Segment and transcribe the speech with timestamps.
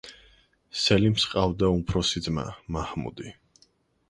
[0.83, 2.47] სელიმს ჰყავდა უფროსი ძმა,
[2.79, 3.37] მაჰმუდი.